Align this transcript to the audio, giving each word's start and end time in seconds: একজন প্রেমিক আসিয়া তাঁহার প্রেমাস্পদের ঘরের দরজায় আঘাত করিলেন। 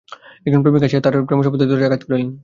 একজন 0.45 0.61
প্রেমিক 0.63 0.83
আসিয়া 0.87 1.03
তাঁহার 1.03 1.27
প্রেমাস্পদের 1.27 1.57
ঘরের 1.69 1.77
দরজায় 1.79 1.89
আঘাত 1.89 2.01
করিলেন। 2.05 2.29